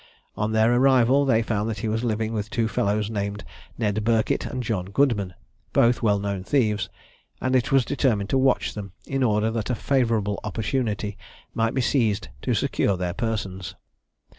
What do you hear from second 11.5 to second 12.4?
might be seized